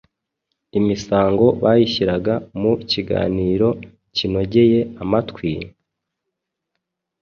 [0.79, 3.69] Imisango bayishyiraga mu kiganiro
[4.15, 5.49] kinogeye amatwi,